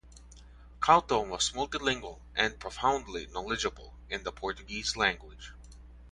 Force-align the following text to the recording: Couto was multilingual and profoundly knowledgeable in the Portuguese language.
Couto 0.79 1.21
was 1.27 1.51
multilingual 1.51 2.21
and 2.35 2.59
profoundly 2.59 3.27
knowledgeable 3.27 3.93
in 4.09 4.23
the 4.23 4.31
Portuguese 4.31 4.97
language. 4.97 5.51